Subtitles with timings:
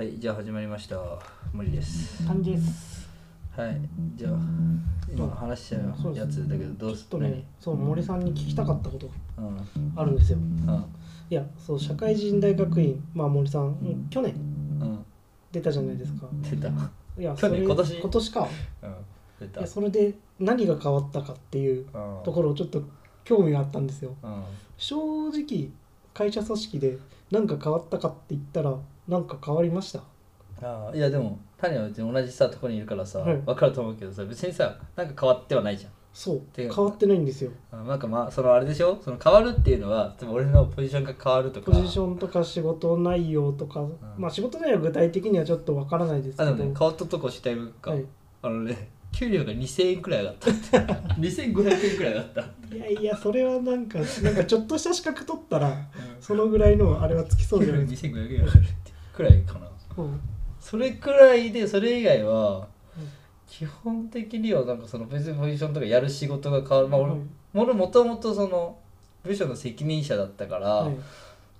[0.00, 0.96] はい、じゃあ始まりました。
[1.52, 2.26] 森です。
[2.26, 3.06] 感じです。
[3.54, 3.78] はい、
[4.14, 4.32] じゃあ
[5.12, 9.10] 今話しちゃうやつだけどどうすちょっとねそう森さんに聞きたかったこと
[9.96, 10.38] あるんですよ。
[10.38, 10.84] うん。
[11.28, 14.06] いやそう社会人大学院まあ森さん、うん。
[14.08, 14.32] 去年
[14.80, 15.04] うん。
[15.52, 16.26] 出たじゃないですか。
[16.50, 16.68] 出た？
[16.68, 17.58] うんいや去年？
[17.58, 18.00] それ今年？
[18.00, 18.48] 今年か。
[19.38, 19.60] 出た。
[19.60, 22.22] いやそれで何が変わったかっていううん。
[22.24, 22.82] ところをちょっと
[23.24, 24.16] 興味があったんですよ。
[24.22, 24.44] うん。
[24.78, 24.96] 正
[25.28, 25.68] 直
[26.14, 26.96] 会社組織で
[27.30, 28.74] 何か変わったかって言ったら
[29.08, 30.00] 何か変わりました？
[30.62, 33.36] ああいやでも谷は別に同じさところにいるからさ、はい。
[33.38, 35.92] 分かると思うけどさ別にさなんか変わってはないじゃん。
[36.12, 36.40] そう。
[36.52, 37.50] て変わってないんですよ。
[37.72, 39.00] あなんかまあそのあれでしょ？
[39.02, 41.70] その変わるっていうのは多分俺のポジションが変わるとか。
[41.72, 43.86] ポジションとか仕事内容とか、
[44.18, 46.50] まあ仕事内容は具体的にはちょっとわからないですけど。
[46.50, 48.04] あでもね変わったとこ知ってるか、はい。
[48.42, 50.50] あのね給料が2000円くらい上がった。
[51.18, 52.40] 2500円くらい上がった。
[52.76, 55.76] いやいやそれはなんかなんかちょっとした資格取ったら
[56.20, 58.89] そのぐらいのあれはつきそうじゃないですか、2500円上がるって
[59.20, 59.68] くらいかな。
[59.98, 60.20] うん。
[60.58, 62.66] それくらいでそれ以外はうん。
[63.46, 66.88] 基本的にはなんかその別にポジションとかやる仕事が変わる。
[66.88, 67.00] まあ
[67.54, 68.78] 俺,、もともとその
[69.22, 70.94] 部署の責任者だったから、はい。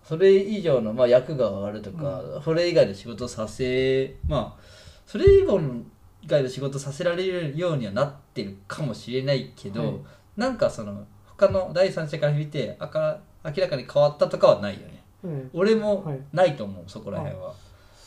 [0.03, 4.62] それ以上の、まあ、役が上がるとか、それ以外の仕事をさせまあ
[5.06, 5.47] それ以
[6.27, 9.94] 外の仕事させられるようにはなってるかもしれないけど、はい。
[10.36, 11.05] なんかその
[11.36, 14.94] 他の第三者から見てあか明らかに変わったとかはないよね。
[14.94, 15.00] うん
[15.52, 16.20] 俺もはい。
[16.32, 17.54] ないと思う、そこら辺は。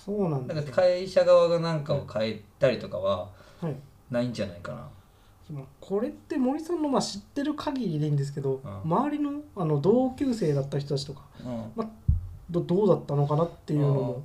[0.06, 3.30] そうなんなんか会社側がなんかを変えたりとかは
[3.62, 3.76] はい。
[4.12, 4.90] ないんじゃないかな。
[5.52, 8.82] まあこれって森さんのまあ知ってる限りでいいんですけど、うん。
[8.84, 11.90] 周りのあの同級生だった人たちとかうん。
[12.50, 13.96] どどうだったのかなっていうのうん。
[13.96, 14.24] も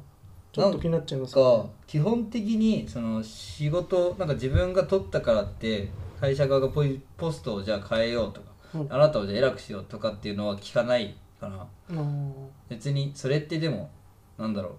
[0.53, 8.87] ちょっと気になっちゃいますが基本的にその仕事なんか自分が取ったからって会社側がポイポストをじゃあ変えようとか、うん。
[8.93, 11.67] あなたをじゃあ偉くしようとかっていうのは聞かないかな。
[11.91, 12.33] うん
[12.79, 13.91] 別にそれってでも
[14.39, 14.73] なんだろう。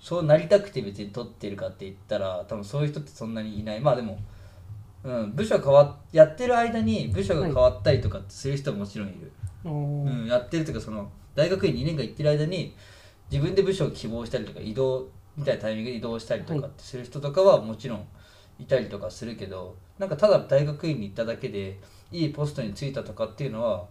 [0.00, 3.80] そうなりたくて別に取ってるかって言ったら多分そういう人ってそんなにいない。
[3.80, 4.18] まあでも、
[5.04, 9.30] うん、部署変わっやってる間に部署が変わったりとかする人ももちろんいる、
[9.64, 12.74] うんうん、やってるというかその大学院2年間行ってる間に
[13.30, 18.06] 自分で部署を希望したりとか移動みたいなタイミングで移動したりとかってする人とかはもちろん
[18.58, 21.78] いたりとかするけどなんかただ大学院に行っただけで
[22.10, 23.84] いいポストに就いたとかっていうのは、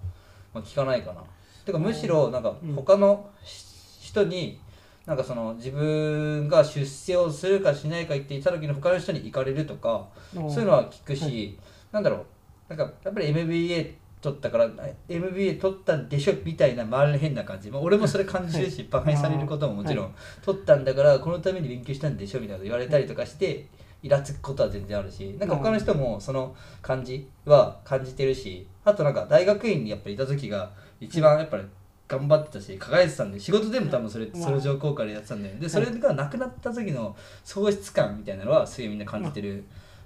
[0.54, 1.24] まあ、聞かないかな。
[1.70, 2.76] てかむしろなんかうん。
[2.76, 4.60] 他の人に
[5.06, 11.58] なんかその自分が出世をするかしないか言っていた時に他の人に行かれるとかそういうのは聞くし、
[11.92, 12.26] なんだろう。
[12.70, 14.70] なんかやっぱり MBA 取ったから
[15.08, 23.68] MBA 取ったんでしょみたいな周りの変な感じ、まあ、俺もそれ感じるし、バカにされることももちろん、取ったんだからこのために勉強したんでしょみたいなこと言われたりとかして、
[24.02, 31.64] イラつくことは全然あるしなんか他の人もその感じは感じてるしあとなんか大学院にやっぱりいた時が一番やっぱり
[32.08, 34.44] 頑張ってたし輝いてたんで仕事でも多分それまあ。
[34.44, 39.64] 相乗効果でやってたんだよでそれがなくなった時の喪失感みたいなのはすげえみんな感じてる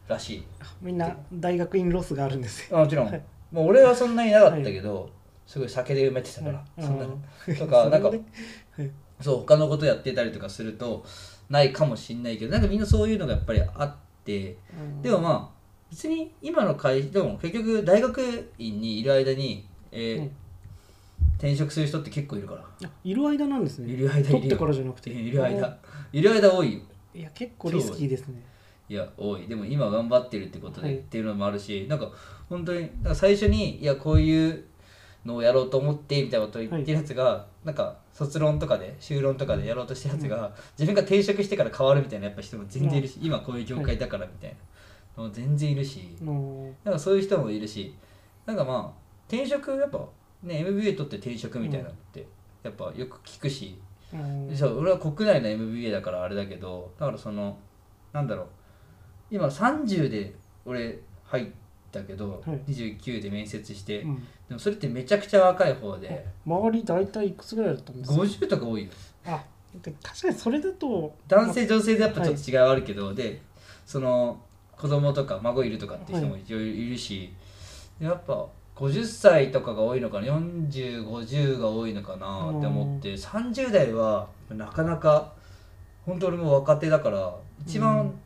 [0.07, 0.43] らしい。
[0.81, 2.77] みんな大学院ロスがあるんですよ。
[2.77, 3.23] あもちろん、はい。
[3.51, 5.09] もう俺はそんなになかったけど、
[5.47, 6.83] すごい酒で埋めてたから、はい。
[6.83, 8.23] そんなうん とかなんかそれで
[8.77, 8.91] はい。
[9.21, 11.05] そう他のことやってたりとかすると
[11.49, 13.95] ないかもしんないけどなんかみんなそういうのがやっぱりあっ
[14.25, 14.57] て
[15.01, 20.31] でもまあ別に今の会でも結局大学院にいる間に、えーうん
[21.37, 22.61] 転職する人って結構いるから。
[22.87, 23.91] あいる間なんですね。
[23.93, 24.31] いる間いるよ。
[24.31, 25.09] 取ってからじゃなくて。
[25.11, 25.77] いる間
[26.11, 26.79] いる間多いよ。
[27.13, 28.41] いや結構リスキーですね。
[28.89, 28.93] い。
[28.93, 29.47] や多い。
[29.47, 30.97] でも今頑張ってるってことで、はい。
[30.97, 32.11] っていうのもあるしなんか
[32.49, 34.63] 本当になんか最初にいやこういう
[35.25, 47.95] のをやろうと思ってみたいなことを言ってるやつが、なんか卒論とかで修論とかでやろうとしてるやつが、自分が転職してから変わるみたいなやっぱ人も全然いるし、今こういう業界だからみたいなのも全然いるし、のなんかそういう人もいるし
[48.45, 50.05] なんかまあ転職やっぱ
[50.43, 52.25] ね MBA 取って転職みたいなのって
[52.63, 53.79] やっぱよく聞くし、
[54.13, 54.47] うん。
[54.47, 57.57] でそう俺は国内の MBA だからあれだけどだからその
[58.11, 58.47] なんだろう。
[59.31, 61.47] 今30で俺入っ
[61.91, 62.71] たけど、はい。
[62.71, 64.15] 29で面接して、うん。
[64.47, 68.91] でもそれってめちゃくちゃ若い方で、周り大体いくつぐらいだったんですか？50とか多いよ。
[69.25, 69.43] あ
[69.81, 73.41] で確かにそれだと男性女性でやっぱちょっと違いはあるけど、で
[73.87, 74.39] その
[74.77, 77.33] 子供とか孫いるとかって人もいろいろいるし、
[77.99, 82.51] やっぱ50歳とかが多いのかな？4050が多いのかな？
[82.57, 83.13] って思って。
[83.13, 85.33] 30代はなかなか
[86.05, 87.35] 本当俺も若手だから
[87.65, 88.19] 一番うん。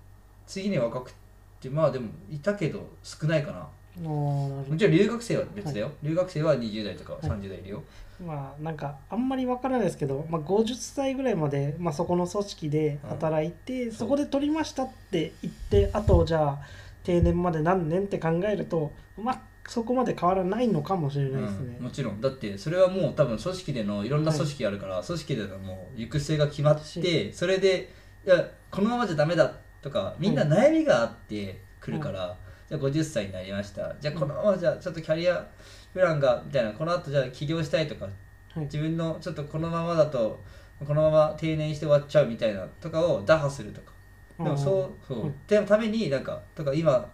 [0.48, 1.14] 次に若く
[1.60, 3.68] てまあでもいたけど少ないかな。
[4.02, 7.84] もちろん留学生は別だよ、留学生は20代とか30代いるよ、
[8.20, 16.60] どまあなんかあんまりわからないですけど、まあ、50歳ぐらいまで、まあ、そこの組織で働いて、そこで取りましたって言ってあとじゃあ
[17.04, 21.76] 定年まで何年って考えるとまあそこまで変わらないのかもしれないですね。
[21.78, 22.22] うん、もちろん。
[22.22, 27.94] だってそれはもう多分組織でのいろんな組織あるから、組織でのもう行く末が決まってそれで
[28.26, 32.38] いやこのままじゃダメだとかみんな悩みがあってくるから、
[32.70, 33.96] じゃあ50歳になりました。
[34.00, 35.46] じゃあこのままじゃあちょっとキャリア
[35.94, 38.66] プランがみたいなこの後じゃあ起業したいとかはい。
[38.66, 40.42] 自分のちょっとこのままだと
[40.86, 43.92] このまま定年して終わっちゃうみたいなとかを打破するとか。
[44.38, 45.32] でもそうそう、はい。
[45.48, 47.10] でもためになんかとか今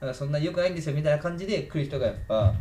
[0.00, 2.54] なんかそんな良くないんですよみたいな感じで来る人がやっぱ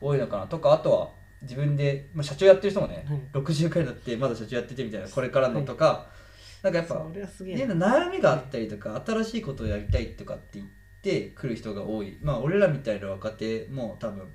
[0.00, 0.46] 多いのかな。
[0.46, 1.10] とかあとは
[1.42, 3.20] 自分で、まあ、社長やってる人もね、はい。
[3.32, 6.10] 60回だってまだ社長やっててみたいなこれからのとか、
[6.62, 10.66] なんかやっぱそれはすげえ家の悩みがあったりとか新しいことをやりたいとかって言っ
[11.02, 12.18] て来る人が多い。
[12.20, 14.28] まあ俺らみたいな若手も多分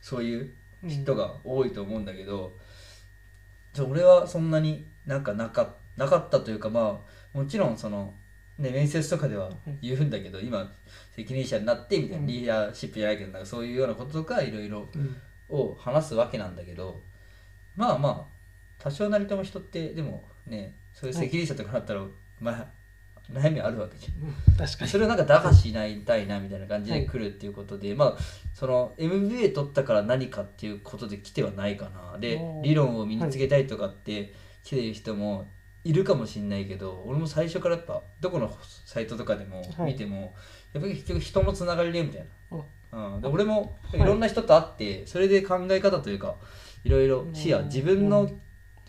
[0.00, 0.54] そういう
[0.86, 2.56] 人が多いと思うんだけど、
[3.72, 7.00] じゃあ俺はそんなになんかなかなかったというかま
[7.34, 8.14] あもちろんその、
[8.58, 9.50] ね、面接とかでは
[9.80, 10.68] 言うんだけど、今
[11.14, 12.26] 責任者になってみたいな、うん。
[12.26, 15.16] リーダーシップじゃないけどなんかそういうようなこととかいろいろうん。
[15.48, 17.00] を話すわけなんだけど
[17.74, 22.02] まあまあ多少なりとも人ってでもねそういう責任者とかなったら、
[22.40, 22.66] まあ
[23.32, 24.28] 悩みあるわけじゃん。
[24.28, 24.56] うん。
[24.56, 24.90] 確かに。
[24.90, 28.16] それをなんか打破しないたいなみたいな感じで来るっていうことで、まあ
[28.54, 32.18] その MBA 取ったから何かっていうことで来てはないかな。
[32.18, 34.34] で理論を身につけたいとかって
[34.64, 35.46] 来てる人も
[35.88, 38.54] いるかもしれないけど俺も最初からやっぱどこの
[38.84, 39.92] サイトとかでもはい。
[39.92, 40.34] 見ても、
[40.74, 46.34] やっぱり結局人のつながりでみたいあな、うん、で俺もいはいろんな人と会ってそれで考え方というか
[46.84, 48.30] いろいろ視野うん自分の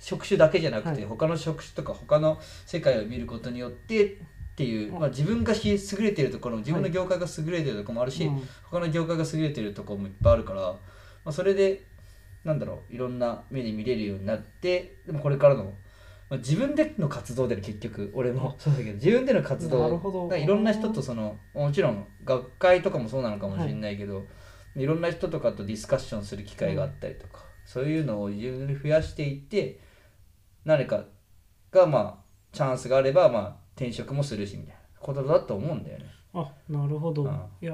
[0.01, 1.05] 職種だけじゃなくて、はい。
[1.05, 4.17] 他の職種とか他の世界を見ることによってっ
[4.57, 4.99] ていう、うん。
[4.99, 8.47] まあ、自分が優れてるところ自分のはい業界が優れてるところもあるし、うん。
[8.63, 10.79] 他の業界が優れてるところもいっぱいあるから、ま
[11.25, 11.85] あ、それで
[12.43, 15.73] なんだろういろんな目で見れるようになってでもこれからの、
[16.29, 19.99] まあ、自分での活動でね結局俺もそうだけど自分での活動
[20.35, 24.25] いろんな人とそのもちろん学会とかもそうなのかもしれないけど、
[24.75, 29.79] い、ろんな人とかとディスカッションする機会があったりとか、そういうのを自分で増やしていって
[30.65, 31.05] 何か
[31.71, 32.15] がまあ
[32.51, 36.05] チャンスがあればまあ転職もするしみたいなことだと思うんだよね。
[36.33, 37.41] あなるほど、うん。
[37.61, 37.73] いや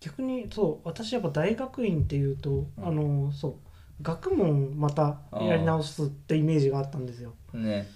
[0.00, 2.86] 逆にそう私やっぱ大学院っていうと、うん。
[2.86, 3.54] あのそう
[4.02, 7.34] 学問またやり直すってイメージがあったんですよ。
[7.52, 7.88] ね。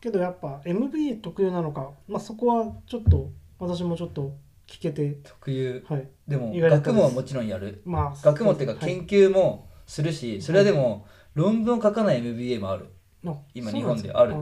[0.00, 4.36] けどやっぱ MBA 特有なのか、まあ、そこはちょっと私もちょっと
[4.66, 5.18] 聞けて。
[5.22, 5.84] 特有。
[5.88, 6.08] はい。
[6.28, 7.82] でも学問はもちろんやる。
[7.84, 8.94] まあ学問っていうかはい。
[8.94, 12.88] 研究もするし、それはでも論文を書かない MBA もある。
[13.26, 14.08] あ今そうなんすか。
[14.08, 14.34] 日本である。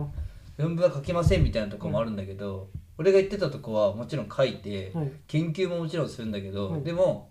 [0.57, 2.69] 論文は書けませんみたいなところもあるんだけど、
[2.99, 5.13] 俺が言ってたとこはもちろん書いて、はい。
[5.29, 6.83] 研究ももちろんするんだけど、はい。
[6.83, 7.31] でも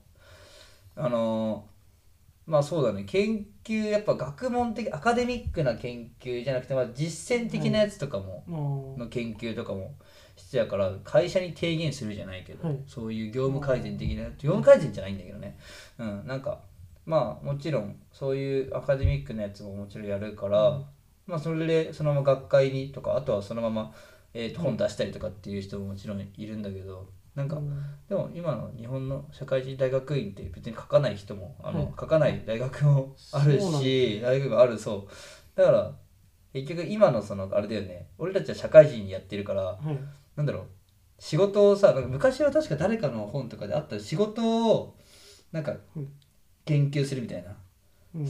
[0.96, 1.73] あのー
[2.46, 3.06] まあそうだね。
[3.06, 9.96] 研究やっぱ学問的アカデミックな研究じゃなくて、まあ、実践的なやつとかも、まあの研究とかも
[10.36, 12.80] 必要だから会社に提言するじゃないけど、はい。
[12.86, 15.58] そういう業務改善的な業務改善じゃないんだけどね、
[15.98, 16.60] うん、なんか
[17.06, 20.86] まあもちろんそういうアカデミックなやつももちろんやるから、うん。
[21.28, 23.94] まあそれでそのまま学会にとかあとはそのまま、
[24.34, 27.84] えーと本出したりとかっていう人ももちろんいるんだけどなんか、うん。
[28.08, 31.94] でも今の日本の社会人大学院って別に書かない人もあの、はい。
[32.00, 35.58] 書かない大学もあるし大学があるそう。
[35.58, 35.92] だから
[36.54, 38.10] 結局今のそのあれだよね。
[38.18, 39.98] 俺たちは社会人やってるからはい。
[40.36, 40.64] なんだろう。
[41.20, 44.00] 仕事をさ昔は確か誰かの本とかであった。
[44.00, 44.98] 仕事を
[45.52, 46.10] なんかうん
[46.66, 47.58] 研究するみたいな、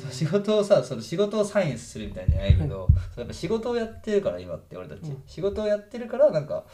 [0.09, 5.24] 仕事をさその仕事をサイエンスするみたいじゃないけど、やっぱ仕事をやってるから今って俺たち、うん。
[5.27, 6.65] 仕事をやってるからなんか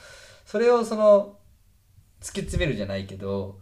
[0.46, 1.39] それをその
[2.22, 3.60] 突き詰めるじゃないけど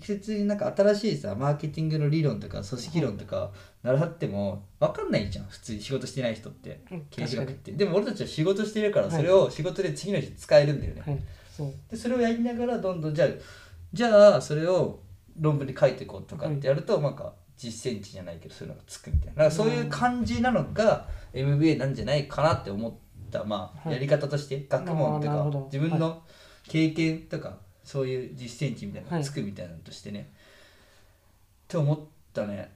[0.00, 3.52] 普通になんか新しいさマーケティングの理論とか組織論とか
[3.82, 7.72] 習っても分かんないじゃん普通に仕事してない人ってうん経営学って。
[7.72, 9.16] でも俺たちは仕事してるからはい。
[9.16, 11.18] それを仕事で次の日使えるんだよね、はい。
[11.56, 11.72] そう。
[11.90, 13.28] でそれをやりながらどんどんじゃあ
[13.92, 15.00] じゃあそれを
[15.38, 19.50] 論文に書いていこうとかってやると、なんか実践値じゃないけどそういうのがつくみたいな。
[19.50, 22.92] そういう感じなのが MBA なんじゃないかなって思っ
[23.30, 23.92] た、まあ、はい。
[23.94, 26.22] やり方として学問とか自分の
[26.64, 30.32] 経験とかそういう実践値みたいなのがつくみたいなのとしてね、
[31.64, 31.98] って思っ
[32.32, 32.72] たね、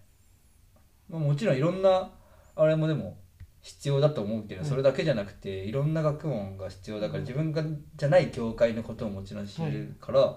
[1.09, 2.11] まあ、もちろんいろんな
[2.57, 3.19] あれもでも
[3.63, 7.63] 必要だと思うけど、はいそれだけじゃなくていろんな学問が必要だから自分が
[7.97, 10.37] じゃない業界のことをもちろん知るから、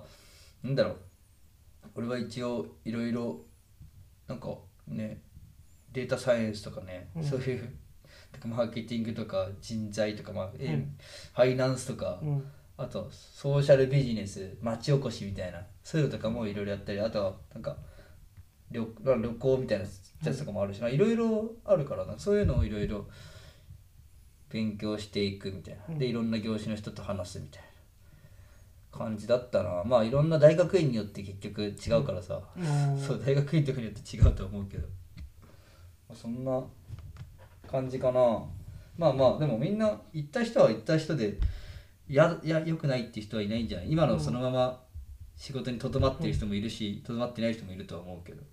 [0.63, 0.98] なんだろう。
[1.96, 3.41] 俺は一応いろいろ
[4.27, 4.50] なんか
[4.88, 5.22] ね
[5.91, 7.24] データサイエンスとかね、うん。
[7.24, 7.70] そういう
[8.46, 10.98] マーケティングとか人材とか、まあえうん。
[11.34, 15.59] ファイナンスとか、うんあとソーシャルビジネス町おこしみたいな。
[15.83, 17.75] そういうのとかもいろいろやったりあとはなんか
[18.71, 19.86] 旅旅行みたいな
[20.24, 22.17] やつとかもあるしまあいろいろあるからな。
[22.17, 23.07] そういうのをいろいろ
[24.50, 25.95] 勉強していくみたいな。
[25.95, 26.12] でうん。
[26.12, 27.69] いろんな業種の人と話すみたいな。
[28.91, 29.83] 感じだったな。
[29.86, 33.00] まあいろんな大学院によって結局違うからさ、うん。
[33.00, 34.88] そう大学院とかによって違うと思うけど、
[36.07, 36.63] まあ、そんな
[37.69, 38.43] 感じかな。
[38.98, 41.38] まあまあでもみんな行った人は行った人で
[42.09, 44.81] やや良くないっていう人はいないんじゃない今のそのまま
[45.37, 48.43] 仕事にとどまってる人もいるしとど、まってない人もいるとは思うけど、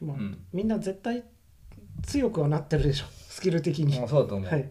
[0.00, 0.38] まあうん。
[0.52, 1.22] みんな絶対
[2.02, 3.04] 強くはなってるでしょ。
[3.28, 4.70] スキル的に、まあそうだと思う、はい。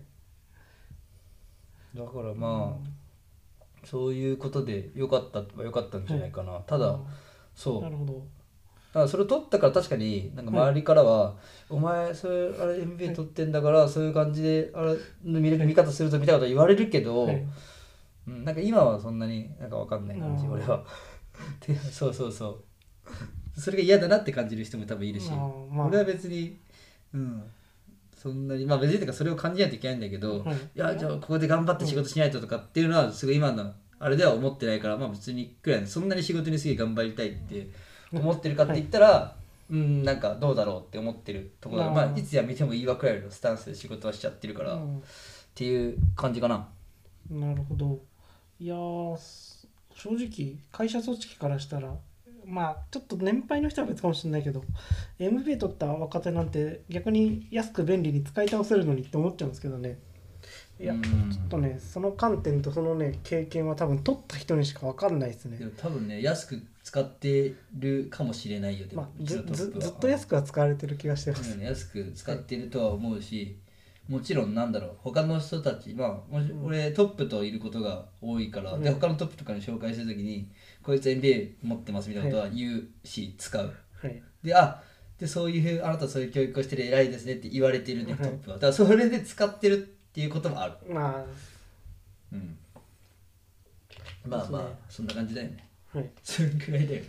[1.96, 7.06] だからまあ、そういうことで良かったは良かったんじゃないかな、ただ、うん。
[7.56, 7.82] そう。
[7.82, 8.14] なるほど。
[8.14, 11.36] だからそれ取ったから確かになんか周りからは
[11.70, 17.46] 「お前それあれ MBA 取ってんだからそういう感じであれの見れ見方するとみたいなこと言われるけど、はい
[18.28, 20.84] うん、なんか今はそんなになんか分かんない感じ俺は。
[21.66, 22.48] でそうそうそ
[23.56, 23.60] う。
[23.60, 26.58] それが嫌だなって感じる人も多分いるし、まあ俺は別に
[27.14, 27.44] うん。
[28.18, 37.70] そんなにまあ別にてかそれを感じないといけないんだけど、はいいやじゃあここで頑張って仕事しないととかっていうのはすごい今のあれでは思ってないからまあ別にくらいそんなに仕事にすげえ頑張りたいって
[38.12, 39.36] 思ってるかって言ったら、
[39.70, 42.18] うんなんかどうだろうって思ってるところだあーまあ。
[42.18, 45.04] いつ辞めてもいいわくらいのスタンスで仕事はしちゃってるから、っうん。
[45.54, 46.68] ていう感じかな。
[47.30, 48.00] なるほど
[48.60, 51.96] いや正直会社組織からしたら
[52.46, 54.64] まあちょっと年配の人は別かもしれないけど
[55.20, 60.00] MBA 取った若手なんて逆に安く便利に使い倒せるのにって思っちゃうんですけどね。
[60.80, 61.02] いやうん。
[61.02, 65.58] ちょっとねその観点とそのね経験は多分取った人にしか分かんないですね。
[65.58, 71.54] でも多分ね安く使ってるかもしれないよでもまあずずずっと安くは使われてる気がしてます。
[71.54, 73.58] うん安く使ってるとは思うし、
[74.08, 74.92] もちろんなんだろう。
[74.98, 79.00] 他の人たちまあ俺トップといることが多いから、でうん。
[79.00, 80.50] 他のトップとかに紹介するときに
[80.82, 83.74] こいつ MBA 持ってますみたいなことは言うし、使う。
[84.02, 84.24] はい。
[84.44, 84.82] であ
[85.20, 88.56] でそういうあなたそういう教育をしてる偉いですねって言われてるね、はいトップは。
[88.58, 89.78] だからそれで使ってるっ
[90.14, 90.94] ていうこともある。
[90.94, 91.26] ま
[92.32, 92.58] うん。
[94.26, 95.68] まあまあそんな感じだよね。
[95.94, 97.08] あはい、それくらいだよね。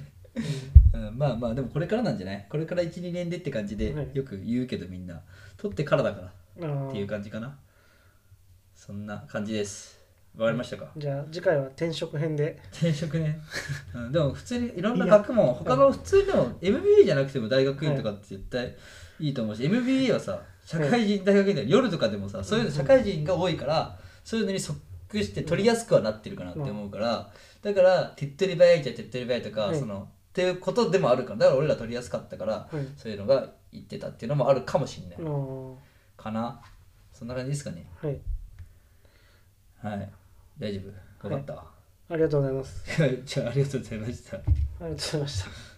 [0.94, 2.46] うん、まあまあでもこれからなんじゃない？
[2.48, 4.08] これから12年でって感じではい。
[4.14, 5.20] よく言うけどみんな。
[5.56, 7.56] 取ってからだからっていうー感じかな。
[8.74, 9.98] そんな感じです。
[10.36, 10.90] わかりましたか？
[10.96, 12.60] じゃあ次回は転職編で。
[12.72, 13.40] 転職ね、
[13.94, 18.76] うん、でも普通にいろんな学問他の普通でも MBA じゃなくても大学院とかって絶対
[19.20, 24.78] いいと思うし、MBA はさ社会人大学院で夜とかでもさそういうの社会人が多いからそういうのに即
[25.22, 29.78] して取りやすくはなってるかなって思うからだから手っ取り早いっちゃ手っ取り早いとか、はい。
[29.78, 32.86] そのっていうことでもあるからだから俺ら取りやすかったから、はい。
[32.96, 35.18] そういうのが言ってたっていうのもあるかもしれない、
[36.32, 36.60] かな？
[37.12, 37.86] そんな感じですかね。
[38.00, 38.20] はい。
[39.82, 40.10] はい。
[40.58, 40.80] 大丈
[41.20, 41.28] 夫？
[41.28, 41.64] 分かった、
[42.10, 42.84] ありがとうございます。
[43.24, 44.36] じゃあありがとうございました。
[44.36, 45.77] ありがとうございました